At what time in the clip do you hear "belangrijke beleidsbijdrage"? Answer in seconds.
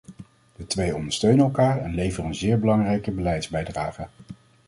2.59-4.07